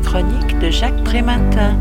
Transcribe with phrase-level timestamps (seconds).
[0.00, 1.76] chronique de Jacques Prématin.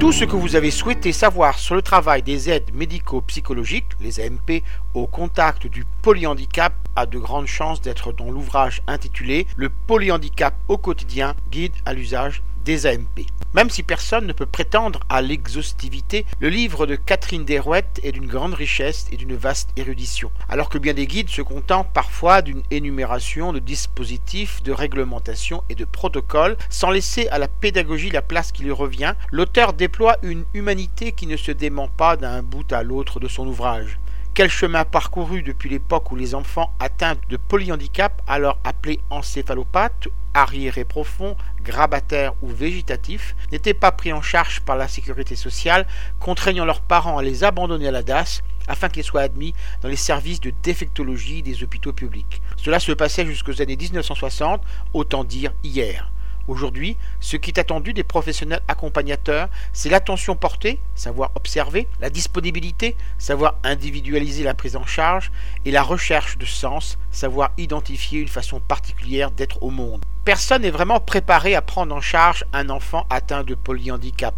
[0.00, 4.62] Tout ce que vous avez souhaité savoir sur le travail des aides médico-psychologiques, les AMP,
[4.92, 10.76] au contact du polyhandicap a de grandes chances d'être dans l'ouvrage intitulé Le polyhandicap au
[10.76, 13.26] quotidien, guide à l'usage des AMP.
[13.54, 18.26] Même si personne ne peut prétendre à l'exhaustivité, le livre de Catherine Derouette est d'une
[18.26, 22.62] grande richesse et d'une vaste érudition, alors que bien des guides se contentent parfois d'une
[22.72, 28.50] énumération de dispositifs, de réglementations et de protocoles, sans laisser à la pédagogie la place
[28.50, 32.82] qui lui revient, l'auteur déploie une humanité qui ne se dément pas d'un bout à
[32.82, 33.98] l'autre de son ouvrage.
[34.34, 40.84] Quel chemin parcouru depuis l'époque où les enfants atteints de polyhandicap, alors appelés encéphalopathes, arriérés
[40.84, 45.86] profonds, grabataires ou végétatifs, n'étaient pas pris en charge par la sécurité sociale,
[46.20, 49.96] contraignant leurs parents à les abandonner à la DAS afin qu'ils soient admis dans les
[49.96, 52.42] services de défectologie des hôpitaux publics.
[52.56, 54.62] Cela se passait jusqu'aux années 1960,
[54.92, 56.10] autant dire hier.
[56.46, 62.96] Aujourd'hui, ce qui est attendu des professionnels accompagnateurs, c'est l'attention portée, savoir observer, la disponibilité,
[63.18, 65.32] savoir individualiser la prise en charge,
[65.64, 70.04] et la recherche de sens, savoir identifier une façon particulière d'être au monde.
[70.24, 74.34] Personne n'est vraiment préparé à prendre en charge un enfant atteint de polyhandicap.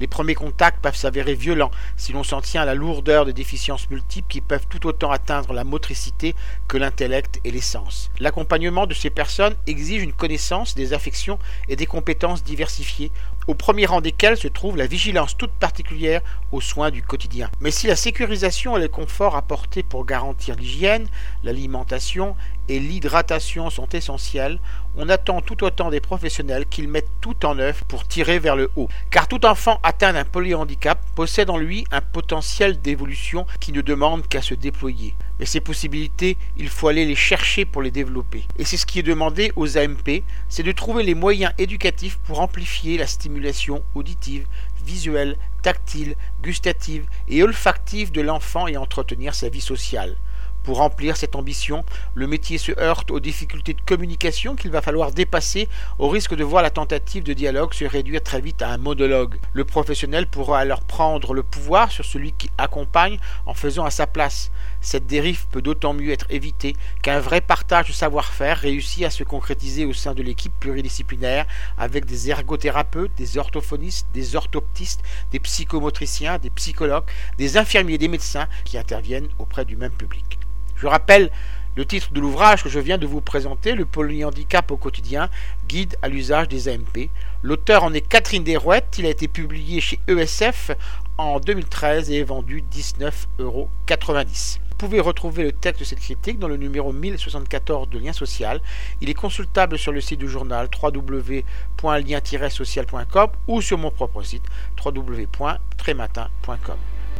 [0.00, 3.90] Les premiers contacts peuvent s'avérer violents si l'on s'en tient à la lourdeur des déficiences
[3.90, 6.34] multiples qui peuvent tout autant atteindre la motricité
[6.68, 8.10] que l'intellect et les sens.
[8.18, 13.12] L'accompagnement de ces personnes exige une connaissance des affections et des compétences diversifiées,
[13.46, 16.20] au premier rang desquelles se trouve la vigilance toute particulière
[16.52, 17.50] aux soins du quotidien.
[17.60, 21.08] Mais si la sécurisation et le confort apportés pour garantir l'hygiène,
[21.42, 22.36] l'alimentation
[22.70, 24.60] et l'hydratation sont essentiels,
[24.96, 28.70] on attend tout autant des professionnels qu'ils mettent tout en œuvre pour tirer vers le
[28.76, 28.88] haut.
[29.10, 34.28] Car tout enfant atteint d'un polyhandicap possède en lui un potentiel d'évolution qui ne demande
[34.28, 35.16] qu'à se déployer.
[35.40, 38.44] Mais ces possibilités, il faut aller les chercher pour les développer.
[38.56, 42.38] Et c'est ce qui est demandé aux AMP, c'est de trouver les moyens éducatifs pour
[42.38, 44.46] amplifier la stimulation auditive,
[44.86, 50.16] visuelle, tactile, gustative et olfactive de l'enfant et entretenir sa vie sociale.
[50.62, 51.84] Pour remplir cette ambition,
[52.14, 56.44] le métier se heurte aux difficultés de communication qu'il va falloir dépasser au risque de
[56.44, 59.36] voir la tentative de dialogue se réduire très vite à un monologue.
[59.54, 64.06] Le professionnel pourra alors prendre le pouvoir sur celui qui accompagne en faisant à sa
[64.06, 64.50] place.
[64.82, 69.24] Cette dérive peut d'autant mieux être évitée qu'un vrai partage de savoir-faire réussit à se
[69.24, 71.46] concrétiser au sein de l'équipe pluridisciplinaire
[71.78, 78.08] avec des ergothérapeutes, des orthophonistes, des orthoptistes, des psychomotriciens, des psychologues, des infirmiers et des
[78.08, 80.38] médecins qui interviennent auprès du même public.
[80.80, 81.30] Je rappelle
[81.76, 85.28] le titre de l'ouvrage que je viens de vous présenter, Le polyhandicap au quotidien,
[85.68, 87.10] guide à l'usage des AMP.
[87.42, 88.96] L'auteur en est Catherine Desrouettes.
[88.98, 90.72] Il a été publié chez ESF
[91.18, 93.68] en 2013 et est vendu 19,90 euros.
[93.88, 98.62] Vous pouvez retrouver le texte de cette critique dans le numéro 1074 de Lien Social.
[99.02, 104.44] Il est consultable sur le site du journal www.lien-social.com ou sur mon propre site
[104.82, 106.78] www.trématin.com.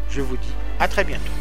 [0.08, 1.39] Je vous dis à très bientôt.